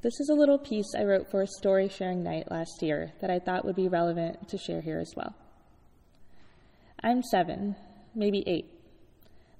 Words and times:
This 0.00 0.20
is 0.20 0.28
a 0.28 0.34
little 0.34 0.58
piece 0.58 0.94
I 0.96 1.02
wrote 1.02 1.28
for 1.28 1.42
a 1.42 1.46
story 1.58 1.88
sharing 1.88 2.22
night 2.22 2.52
last 2.52 2.82
year 2.82 3.14
that 3.20 3.30
I 3.30 3.40
thought 3.40 3.64
would 3.64 3.74
be 3.74 3.88
relevant 3.88 4.48
to 4.48 4.56
share 4.56 4.80
here 4.80 5.00
as 5.00 5.12
well. 5.16 5.34
I'm 7.02 7.20
seven, 7.20 7.74
maybe 8.14 8.44
eight. 8.46 8.70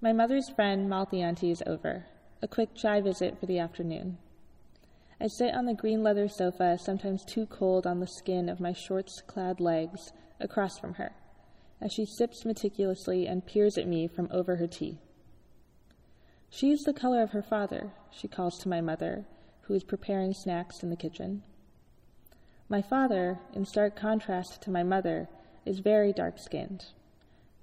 My 0.00 0.12
mother's 0.12 0.48
friend 0.48 0.88
Malthi 0.88 1.22
Auntie 1.24 1.50
is 1.50 1.62
over, 1.66 2.06
a 2.40 2.46
quick 2.46 2.76
chai 2.76 3.00
visit 3.00 3.40
for 3.40 3.46
the 3.46 3.58
afternoon. 3.58 4.18
I 5.20 5.26
sit 5.26 5.54
on 5.54 5.66
the 5.66 5.74
green 5.74 6.04
leather 6.04 6.28
sofa, 6.28 6.78
sometimes 6.78 7.24
too 7.24 7.46
cold 7.46 7.84
on 7.84 7.98
the 7.98 8.06
skin 8.06 8.48
of 8.48 8.60
my 8.60 8.72
shorts 8.72 9.20
clad 9.26 9.58
legs, 9.58 10.12
across 10.38 10.78
from 10.78 10.94
her, 10.94 11.16
as 11.80 11.92
she 11.92 12.06
sips 12.06 12.44
meticulously 12.44 13.26
and 13.26 13.44
peers 13.44 13.76
at 13.76 13.88
me 13.88 14.06
from 14.06 14.28
over 14.30 14.54
her 14.54 14.68
tea. 14.68 15.00
She's 16.48 16.84
the 16.84 16.94
color 16.94 17.22
of 17.22 17.32
her 17.32 17.42
father, 17.42 17.90
she 18.12 18.28
calls 18.28 18.56
to 18.60 18.68
my 18.68 18.80
mother, 18.80 19.26
who 19.68 19.74
is 19.74 19.84
preparing 19.84 20.32
snacks 20.32 20.82
in 20.82 20.88
the 20.88 20.96
kitchen. 20.96 21.42
My 22.70 22.82
father, 22.82 23.38
in 23.54 23.66
stark 23.66 23.94
contrast 23.94 24.62
to 24.62 24.70
my 24.70 24.82
mother, 24.82 25.28
is 25.64 25.78
very 25.80 26.12
dark 26.12 26.38
skinned, 26.38 26.86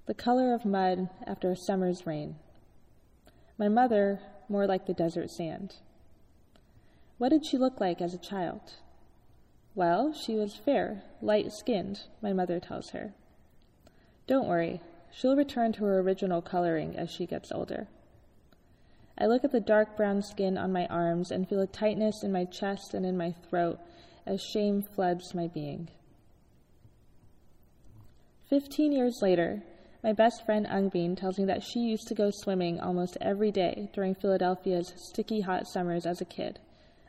the 0.06 0.14
color 0.14 0.54
of 0.54 0.64
mud 0.64 1.10
after 1.26 1.50
a 1.50 1.56
summer's 1.56 2.06
rain. 2.06 2.36
My 3.58 3.68
mother, 3.68 4.20
more 4.48 4.66
like 4.66 4.86
the 4.86 4.94
desert 4.94 5.30
sand. 5.30 5.76
What 7.18 7.30
did 7.30 7.44
she 7.44 7.58
look 7.58 7.80
like 7.80 8.00
as 8.00 8.14
a 8.14 8.18
child? 8.18 8.74
Well, 9.74 10.12
she 10.12 10.36
was 10.36 10.56
fair, 10.56 11.02
light 11.20 11.52
skinned, 11.52 12.02
my 12.22 12.32
mother 12.32 12.60
tells 12.60 12.90
her. 12.90 13.14
Don't 14.26 14.48
worry, 14.48 14.80
she'll 15.12 15.36
return 15.36 15.72
to 15.72 15.84
her 15.84 15.98
original 15.98 16.40
coloring 16.40 16.96
as 16.96 17.10
she 17.10 17.26
gets 17.26 17.50
older. 17.50 17.88
I 19.18 19.26
look 19.26 19.44
at 19.44 19.52
the 19.52 19.60
dark 19.60 19.96
brown 19.96 20.22
skin 20.22 20.58
on 20.58 20.72
my 20.72 20.86
arms 20.86 21.30
and 21.30 21.48
feel 21.48 21.60
a 21.60 21.66
tightness 21.66 22.22
in 22.22 22.32
my 22.32 22.44
chest 22.44 22.92
and 22.94 23.06
in 23.06 23.16
my 23.16 23.32
throat 23.48 23.78
as 24.26 24.42
shame 24.42 24.82
floods 24.82 25.34
my 25.34 25.46
being. 25.46 25.88
Fifteen 28.48 28.92
years 28.92 29.20
later, 29.22 29.62
my 30.02 30.12
best 30.12 30.44
friend 30.44 30.66
Ungbeen 30.66 31.16
tells 31.16 31.38
me 31.38 31.46
that 31.46 31.62
she 31.62 31.80
used 31.80 32.06
to 32.08 32.14
go 32.14 32.30
swimming 32.30 32.78
almost 32.78 33.16
every 33.20 33.50
day 33.50 33.88
during 33.92 34.14
Philadelphia's 34.14 34.92
sticky 34.96 35.40
hot 35.40 35.66
summers 35.66 36.06
as 36.06 36.20
a 36.20 36.24
kid 36.24 36.60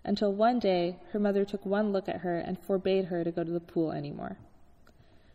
until 0.03 0.33
one 0.33 0.58
day 0.58 0.97
her 1.11 1.19
mother 1.19 1.44
took 1.44 1.66
one 1.66 1.91
look 1.91 2.08
at 2.08 2.22
her 2.22 2.39
and 2.39 2.58
forbade 2.66 3.05
her 3.05 3.23
to 3.23 3.31
go 3.31 3.44
to 3.44 3.52
the 3.52 3.59
pool 3.59 3.91
anymore. 3.91 4.38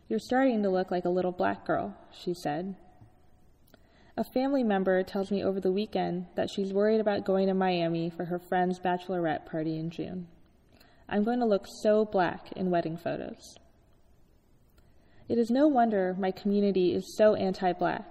You're 0.09 0.19
starting 0.19 0.63
to 0.63 0.69
look 0.69 0.91
like 0.91 1.05
a 1.05 1.09
little 1.09 1.31
black 1.31 1.65
girl, 1.65 1.95
she 2.11 2.33
said. 2.33 2.75
A 4.15 4.23
family 4.23 4.63
member 4.63 5.01
tells 5.01 5.31
me 5.31 5.43
over 5.43 5.59
the 5.59 5.71
weekend 5.71 6.27
that 6.35 6.49
she's 6.51 6.71
worried 6.71 6.99
about 6.99 7.25
going 7.25 7.47
to 7.47 7.55
Miami 7.55 8.11
for 8.11 8.25
her 8.25 8.37
friend's 8.37 8.79
bachelorette 8.79 9.47
party 9.47 9.79
in 9.79 9.89
June. 9.89 10.27
I'm 11.09 11.23
going 11.23 11.39
to 11.39 11.45
look 11.45 11.65
so 11.81 12.05
black 12.05 12.51
in 12.51 12.69
wedding 12.69 12.95
photos. 12.95 13.55
It 15.27 15.39
is 15.39 15.49
no 15.49 15.67
wonder 15.67 16.15
my 16.19 16.29
community 16.29 16.93
is 16.93 17.17
so 17.17 17.33
anti 17.33 17.73
black 17.73 18.05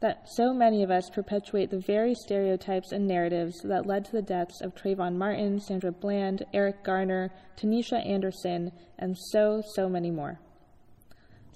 that 0.00 0.28
so 0.28 0.52
many 0.52 0.82
of 0.82 0.90
us 0.90 1.10
perpetuate 1.10 1.70
the 1.70 1.78
very 1.78 2.14
stereotypes 2.14 2.90
and 2.90 3.06
narratives 3.06 3.60
that 3.62 3.86
led 3.86 4.04
to 4.04 4.12
the 4.12 4.22
deaths 4.22 4.60
of 4.60 4.74
Trayvon 4.74 5.16
Martin, 5.16 5.60
Sandra 5.60 5.92
Bland, 5.92 6.44
Eric 6.52 6.82
Garner, 6.82 7.30
Tanisha 7.56 8.04
Anderson, 8.04 8.72
and 8.98 9.16
so, 9.16 9.62
so 9.74 9.88
many 9.88 10.10
more. 10.10 10.40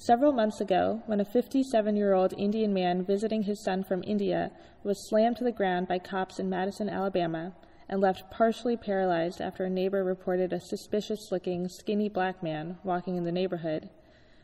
Several 0.03 0.33
months 0.33 0.63
ago, 0.63 1.03
when 1.05 1.21
a 1.21 1.27
57 1.27 1.95
year 1.95 2.15
old 2.15 2.33
Indian 2.39 2.73
man 2.73 3.05
visiting 3.05 3.43
his 3.43 3.63
son 3.63 3.85
from 3.85 4.03
India 4.07 4.51
was 4.83 5.07
slammed 5.07 5.37
to 5.37 5.45
the 5.45 5.53
ground 5.53 5.89
by 5.89 5.99
cops 5.99 6.39
in 6.39 6.49
Madison, 6.49 6.89
Alabama, 6.89 7.53
and 7.87 8.01
left 8.01 8.31
partially 8.31 8.79
paralyzed 8.79 9.43
after 9.43 9.65
a 9.65 9.69
neighbor 9.69 10.03
reported 10.03 10.55
a 10.55 10.59
suspicious 10.59 11.31
looking, 11.31 11.69
skinny 11.69 12.09
black 12.09 12.43
man 12.43 12.79
walking 12.83 13.17
in 13.17 13.25
the 13.25 13.31
neighborhood, 13.31 13.91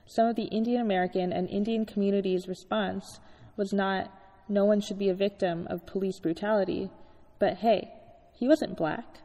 some 0.04 0.28
of 0.28 0.36
the 0.36 0.44
Indian 0.44 0.82
American 0.82 1.32
and 1.32 1.48
Indian 1.48 1.86
community's 1.86 2.46
response 2.46 3.18
was 3.56 3.72
not 3.72 4.12
no 4.50 4.66
one 4.66 4.82
should 4.82 4.98
be 4.98 5.08
a 5.08 5.14
victim 5.14 5.66
of 5.70 5.86
police 5.86 6.20
brutality, 6.20 6.90
but 7.38 7.56
hey, 7.56 7.94
he 8.34 8.46
wasn't 8.46 8.76
black. 8.76 9.20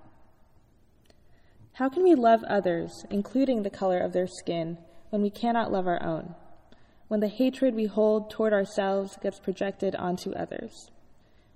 How 1.74 1.90
can 1.90 2.03
we 2.03 2.16
love 2.16 2.42
others, 2.46 3.06
including 3.09 3.63
the 3.63 3.69
color 3.69 4.00
of 4.00 4.13
their 4.13 4.28
skin, 4.28 4.78
when 5.12 5.22
we 5.22 5.30
cannot 5.30 5.72
love 5.72 5.88
our 5.88 6.02
own? 6.02 6.34
When 7.08 7.20
the 7.20 7.28
hatred 7.28 7.76
we 7.76 7.86
hold 7.86 8.32
toward 8.32 8.54
ourselves 8.54 9.18
gets 9.22 9.40
projected 9.40 9.96
onto 9.96 10.32
others? 10.32 10.90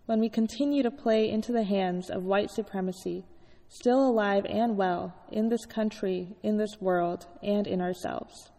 When 0.05 0.19
we 0.19 0.29
continue 0.29 0.83
to 0.83 0.91
play 0.91 1.29
into 1.29 1.51
the 1.51 1.63
hands 1.63 2.09
of 2.09 2.25
white 2.25 2.51
supremacy, 2.51 3.25
still 3.69 4.07
alive 4.07 4.45
and 4.47 4.77
well 4.77 5.15
in 5.31 5.49
this 5.49 5.65
country, 5.65 6.35
in 6.43 6.57
this 6.57 6.79
world, 6.79 7.25
and 7.41 7.65
in 7.65 7.81
ourselves? 7.81 8.51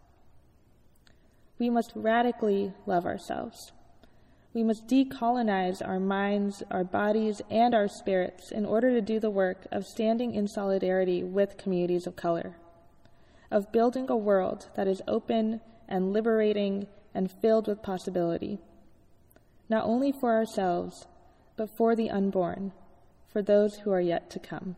We 1.59 1.69
must 1.69 1.93
radically 1.95 2.73
love 2.85 3.05
ourselves. 3.05 3.71
We 4.53 4.63
must 4.63 4.87
decolonize 4.87 5.87
our 5.87 5.99
minds, 5.99 6.63
our 6.71 6.83
bodies, 6.83 7.41
and 7.51 7.75
our 7.75 7.87
spirits 7.87 8.51
in 8.51 8.65
order 8.65 8.91
to 8.91 9.01
do 9.01 9.19
the 9.19 9.29
work 9.29 9.67
of 9.71 9.85
standing 9.85 10.33
in 10.33 10.47
solidarity 10.47 11.23
with 11.23 11.57
communities 11.57 12.07
of 12.07 12.15
color, 12.15 12.57
of 13.49 13.71
building 13.71 14.09
a 14.09 14.17
world 14.17 14.67
that 14.75 14.87
is 14.87 15.01
open 15.07 15.61
and 15.87 16.13
liberating 16.13 16.87
and 17.13 17.31
filled 17.31 17.67
with 17.67 17.81
possibility, 17.81 18.59
not 19.69 19.85
only 19.85 20.11
for 20.11 20.33
ourselves, 20.33 21.07
but 21.55 21.69
for 21.69 21.95
the 21.95 22.09
unborn, 22.09 22.71
for 23.27 23.41
those 23.41 23.77
who 23.77 23.91
are 23.91 24.01
yet 24.01 24.29
to 24.29 24.39
come. 24.39 24.75